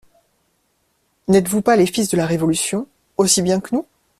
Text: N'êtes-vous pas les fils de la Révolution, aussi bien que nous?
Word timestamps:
N'êtes-vous 1.27 1.61
pas 1.61 1.75
les 1.75 1.85
fils 1.85 2.09
de 2.09 2.17
la 2.17 2.25
Révolution, 2.25 2.87
aussi 3.17 3.43
bien 3.43 3.59
que 3.61 3.75
nous? 3.75 3.85